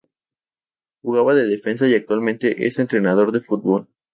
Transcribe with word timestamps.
Jugaba 1.03 1.35
de 1.35 1.43
defensa 1.47 1.87
y 1.87 1.93
actualmente 1.93 2.65
es 2.65 2.79
entrenador 2.79 3.31
de 3.31 3.39
fútbol. 3.41 3.87